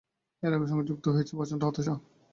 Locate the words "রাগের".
0.51-0.69